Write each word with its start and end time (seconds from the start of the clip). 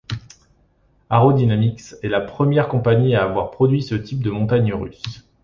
Arrow 1.11 1.31
Dynamics 1.33 1.93
est 2.01 2.07
la 2.09 2.21
première 2.21 2.69
compagnie 2.69 3.13
à 3.13 3.23
avoir 3.23 3.51
produit 3.51 3.83
ce 3.83 3.93
type 3.93 4.23
de 4.23 4.31
montagnes 4.31 4.73
russes. 4.73 5.29